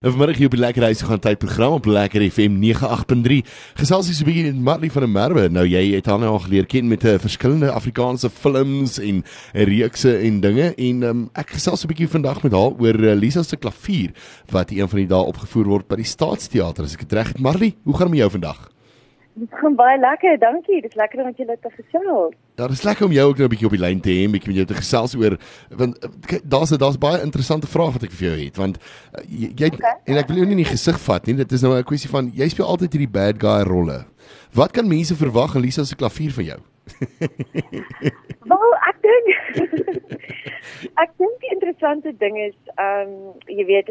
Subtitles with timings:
[0.00, 3.34] Nou vanmiddag hier op die Lekker Huis gaan tyd program op Lekker FM 98.3.
[3.76, 5.48] Gesels so 'n bietjie met Marley van der Merwe.
[5.48, 9.22] Nou jy het haar nou al geleer ken met 'n uh, verskillende Afrikaanse films en
[9.52, 13.42] reekse en dinge en um, ek gesels 'n bietjie vandag met haar oor uh, Lisa
[13.42, 14.10] se klavier
[14.50, 16.84] wat een van die dae opgevoer word by die Staatsteater.
[16.84, 18.79] As ek dit reg het, Marley, hoe gaan dit met jou vandag?
[19.48, 20.80] Gaan baie lekker, dankie.
[20.80, 22.34] Dit is lekker om julle te gesels.
[22.54, 24.52] Dit is lekker om jou ook nou 'n bietjie op die lyn te hê, bietjie
[24.52, 25.98] met jou te gesels oor want
[26.44, 29.94] daar's daar's baie interessante vrae wat ek vir jou het want uh, jy, jy okay.
[30.04, 31.34] en ek wil jou nie in die gesig vat nie.
[31.34, 34.04] Dit is nou 'n kwessie van jy speel altyd hierdie bad guy rolle.
[34.52, 36.60] Wat kan mense verwag in Lisa se klavier van jou?
[38.50, 39.26] Wel, ek dink
[41.02, 43.88] ek dink die interessante ding is ehm um, jy weet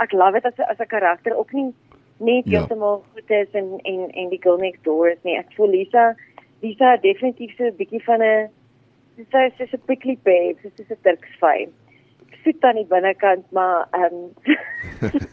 [0.00, 1.74] ek love dit as as 'n karakter ook nie
[2.20, 2.58] net ja.
[2.58, 5.36] heeltemal goed is en en en die girl next door is nie.
[5.40, 6.14] Ek voel Lisa
[6.62, 8.48] Lisa definitief so 'n bietjie van 'n
[9.30, 11.72] sy is so 'n prickly babe, sy is 'n Turks fyn.
[12.44, 14.28] Sit aan die binnekant maar ehm um,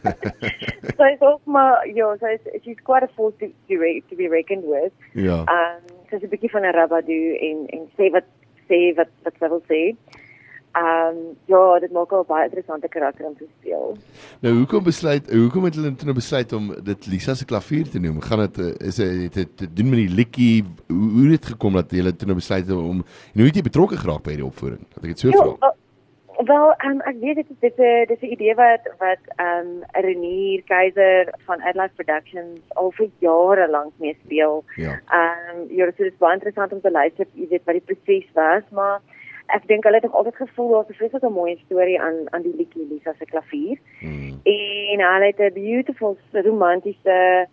[0.97, 3.75] sy is ook maar ja, sy is she's quite a force to, to,
[4.09, 4.93] to be reckoned with.
[5.13, 5.43] Ja.
[5.43, 8.27] Ehm um, sy's 'n bietjie van 'n rabadu en en sê wat
[8.69, 9.81] sê wat wat sy wil sê.
[10.77, 13.95] Ehm um, ja, dit maak al baie interessante karakter om te speel.
[14.41, 18.01] Nou hoekom besluit hoekom het hulle toe nou besluit om dit Lisa se klavier te
[18.03, 18.19] noem?
[18.21, 21.49] Gaan dit eh, is dit het te doen met die liedjie hoe hoe het dit
[21.55, 24.49] gekom dat hulle toe nou besluit om en hoe het jy betrokke geraak by hierdie
[24.51, 24.85] opvoering?
[24.93, 25.73] Dat ek dit so ja, vra.
[26.51, 29.73] Wel, um, ek weet dit is dit is dit is 'n idee wat wat ehm
[29.73, 34.63] um, Renier Keiser van Adelaide Productions al vir jare lank mee speel.
[34.75, 34.99] Ja.
[35.09, 38.33] Ehm um, ja, dit is baie interessant om te luister, jy weet wat die proses
[38.33, 39.01] was, maar
[39.55, 42.55] ek dink hulle het nog altyd gevoel daar's 'n vreeslike mooi storie aan aan die
[42.55, 43.77] liedjie Lisa se klavier.
[43.99, 44.39] Hmm.
[44.43, 47.47] En hulle het 'n beautiful romantiese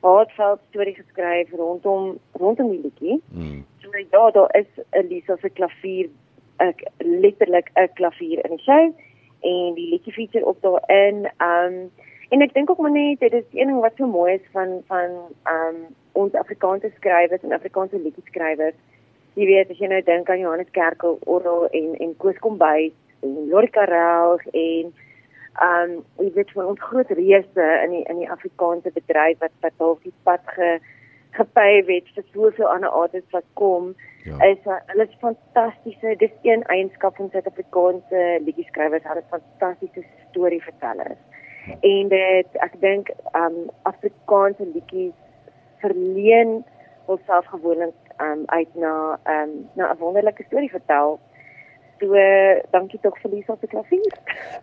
[0.00, 3.20] heartfelt storie geskryf rondom rondom die liedjie.
[3.32, 3.64] Hmm.
[3.78, 6.08] So ja, daar is 'n Lisa se klavier
[6.56, 8.94] ek letterlik 'n klavier in die show
[9.40, 11.30] en die liedjie feature op daarin.
[11.38, 11.90] Um
[12.28, 14.82] en ek dink ook maar net dit is een ding wat so mooi is van
[14.86, 15.10] van
[15.44, 15.76] um
[16.12, 18.74] ons Afrikaanse skrywers en Afrikaanse liedjieskrywers
[19.36, 23.34] jy weet as jy nou dink aan Johannes Kerkel, Orrel en en Koos Kombuis en
[23.50, 24.92] Lorika Raug en
[25.66, 29.76] um jy weet van ons groot reëse in die in die Afrikaanse bedryf wat wat
[29.82, 30.76] dalk die pad ge
[31.36, 33.92] gepave het vir soveel ander artists wat kom
[34.24, 34.36] ja.
[34.48, 40.04] is uh, hulle is fantastiese dis een eienskap van Suid-Afrikaanse liedjie skrywers hulle is fantastiese
[40.30, 41.20] storievertellers
[41.68, 41.76] ja.
[41.92, 43.60] en dit ek dink um
[43.92, 45.16] Afrikaanse liedjies
[45.84, 46.58] verleen
[47.06, 51.18] homself gewoonlik um uit na um na 'n wonderlike storie vertel.
[51.96, 52.12] So
[52.74, 54.16] dankie tog vir Lisa se klavier.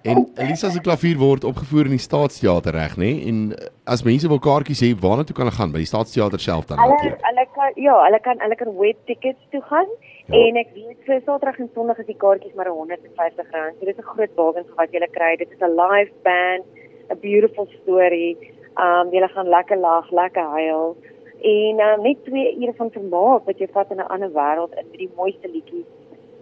[0.06, 3.10] En Lisa se klavier word opgevoer in die Staatsteater reg, nê?
[3.30, 5.74] En eh, as mense wil kaartjies hê, waarna toe kan hulle gaan?
[5.74, 6.82] By die Staatsteater self dan.
[6.84, 9.90] Hulle hulle kan ja, hulle kan hulle kan web tickets toe gaan.
[10.28, 10.44] Ja.
[10.44, 13.50] En ek weet vir Saterdag en Sondag is die kaartjies maar R150.
[13.50, 15.36] So dit is 'n groot bargain vir wat jy kry.
[15.42, 16.66] Dit is 'n live band,
[17.10, 18.38] 'n beautiful story.
[18.78, 20.98] Um jy gaan lekker lag, lekker huil
[21.44, 24.88] en uh, net 2 ure van vermaak wat jy vat in 'n ander wêreld in
[24.98, 25.90] die mooiste liedjies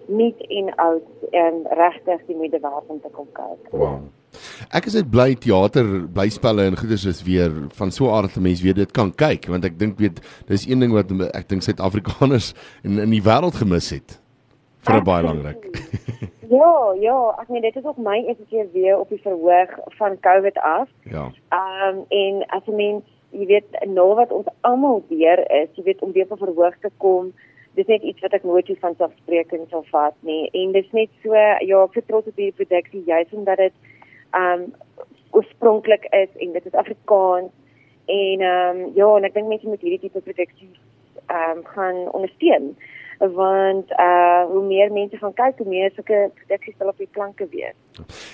[0.07, 3.69] nuut en oud en regtig die moeite werd om te kom kyk.
[3.71, 4.01] Wow.
[4.71, 8.63] Ek is net bly teater, blyspelle en goeders is weer van so aard dat mense
[8.63, 12.53] weer dit kan kyk want ek dink weet dis een ding wat ek dink Suid-Afrikaners
[12.87, 14.19] in in die wêreld gemis het
[14.87, 15.65] vir 'n baie lang ruk.
[16.59, 20.19] ja, ja, ek meen dit is ook my eerste keer weer op die verhoog van
[20.19, 20.87] COVID af.
[21.03, 21.29] Ja.
[21.49, 25.85] Ehm um, en as 'n mens jy weet nou wat ons almal weer is, jy
[25.87, 27.31] weet om weer op verhoog te kom.
[27.79, 30.49] Dis net iets wat ek nooit so van selfsprekend sal vat nie.
[30.57, 33.75] En dis net so ja, ek vertrou op die produksie juis omdat dit
[34.35, 34.69] um
[35.31, 37.51] oorspronklik is en dit is Afrikaans
[38.11, 40.75] en um ja, en ek dink mense moet hierdie tipe produksies
[41.31, 42.73] um gaan ondersteun
[43.29, 47.45] want uh hoe meer mense gaan kyk hoe meer sulke produksies sal op die planke
[47.51, 47.77] wees.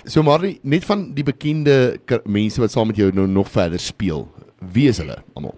[0.08, 4.24] So Marie, net van die bekende mense wat saam met jou nou nog verder speel,
[4.58, 5.54] Wie is hulle almal?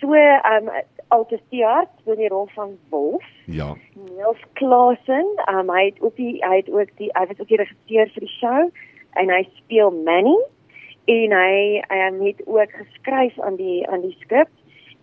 [0.00, 0.70] So, ehm um,
[1.08, 3.24] Altus Tiart, speel die rol van Wolf.
[3.46, 3.76] Ja.
[3.94, 7.48] Niels Klasen, ehm um, hy het ook die hy het ook die hy was ook
[7.48, 8.70] die regisseur vir die show
[9.20, 10.36] en hy speel Manny
[11.06, 14.50] en hy ehm um, het ook geskryf aan die aan die skrip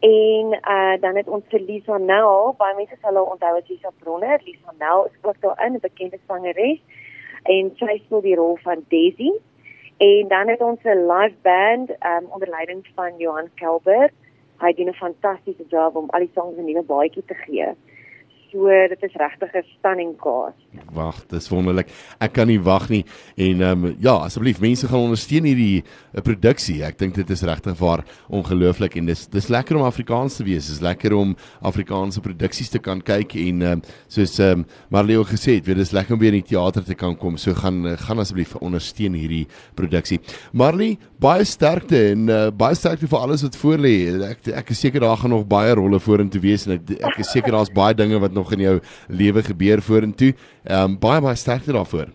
[0.04, 4.42] en uh dan het ons Lisa Nel, baie mense sal haar onthou as Lisa Bronner.
[4.44, 6.80] Lisa Nel is ook daar in 'n bekende sangeres
[7.44, 9.32] en sy speel die rol van Daisy.
[9.98, 14.12] En dan het ons 'n live band um, onder leiding van Johan Kelber.
[14.58, 17.68] Hy doen 'n fantastiese job om al die songs 'n nuwe baadjie te gee.
[18.54, 20.62] So dit is regtig 'n stunning cast.
[20.94, 21.90] Wag, dis wonderlik.
[22.20, 23.04] Ek kan nie wag nie.
[23.36, 26.84] En ehm um, ja, asseblief mense gaan ondersteun hierdie uh, produksie.
[26.86, 30.68] Ek dink dit is regtig waar ongelooflik en dis dis lekker om Afrikaans te wees.
[30.68, 35.24] Dis lekker om Afrikaanse produksies te kan kyk en ehm um, soos ehm um, Marleo
[35.24, 37.38] gesê het, weet dis lekker om weer in die teater te kan kom.
[37.38, 40.20] So gaan uh, gaan asseblief ondersteun hierdie produksie.
[40.52, 43.96] Marley, baie sterkte en uh, baie sterkte vir alles wat voor lê.
[44.30, 47.34] Ek ek is seker daar gaan nog baie rolle vorentoe wees en ek ek is
[47.34, 50.34] seker daar's baie dinge wat nog in jou lewe gebeur vorentoe.
[50.64, 52.12] Ehm um, baie baie sterkte daarvoor.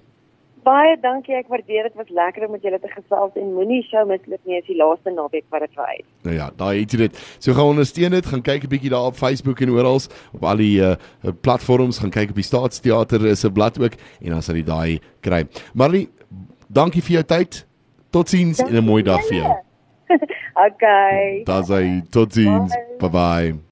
[0.69, 1.95] Baie dankie, ek waardeer dit.
[1.97, 5.13] Was lekker om met julle te gesels en moenie show misloop nie as die laaste
[5.15, 5.95] naweek wat dit wy.
[6.27, 7.21] Nou ja, daai het jy dit.
[7.39, 10.01] So gaan ondersteun dit, gaan kyk 'n bietjie daar op Facebook en oral
[10.33, 10.97] op al die uh,
[11.41, 15.01] platforms, gaan kyk op die Staatsteater is 'n blad ook en dan sal jy daai
[15.21, 15.47] kry.
[15.75, 16.09] Marley,
[16.69, 17.67] dankie vir jou tyd.
[18.11, 19.55] Totsiens en 'n mooi dag vir jou.
[20.67, 21.43] okay.
[21.45, 22.03] Daar's hy.
[22.11, 22.73] Totsiens.
[22.99, 23.53] Bye bye.
[23.53, 23.59] bye.